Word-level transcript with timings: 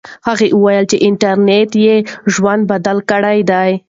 هغه 0.27 0.45
وویل 0.53 0.85
چې 0.91 0.97
انټرنیټ 1.07 1.69
یې 1.85 1.95
ژوند 2.33 2.61
بدل 2.71 2.97
کړی 3.09 3.39
دی. 3.51 3.71